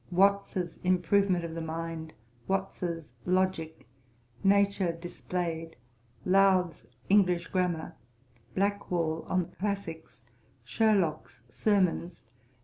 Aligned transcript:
Watts's 0.09 0.79
Improvement 0.83 1.45
of 1.45 1.53
the 1.53 1.61
Mind. 1.61 2.11
Watts's 2.47 3.13
Logick. 3.27 3.85
Nature 4.43 4.91
Displayed. 4.93 5.75
Lowth's 6.25 6.87
English 7.07 7.49
Grammar. 7.49 7.93
Blackwall 8.55 9.23
on 9.27 9.41
the 9.51 9.55
Classicks. 9.57 10.23
Sherlock's 10.63 11.43
Sermons. 11.49 12.23